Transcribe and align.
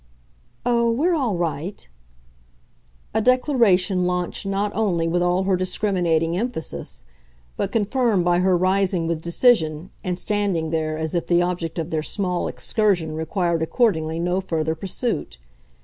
"Oh, 0.65 0.89
we're 0.91 1.13
all 1.13 1.35
right!" 1.35 1.87
A 3.13 3.21
declaration 3.21 4.05
launched 4.07 4.47
not 4.47 4.71
only 4.73 5.07
with 5.07 5.21
all 5.21 5.43
her 5.43 5.55
discriminating 5.55 6.35
emphasis, 6.35 7.03
but 7.55 7.71
confirmed 7.71 8.25
by 8.25 8.39
her 8.39 8.57
rising 8.57 9.05
with 9.05 9.21
decision 9.21 9.91
and 10.03 10.17
standing 10.17 10.71
there 10.71 10.97
as 10.97 11.13
if 11.13 11.27
the 11.27 11.43
object 11.43 11.77
of 11.77 11.91
their 11.91 12.01
small 12.01 12.47
excursion 12.47 13.13
required 13.13 13.61
accordingly 13.61 14.17
no 14.19 14.41
further 14.41 14.73
pursuit. 14.73 15.37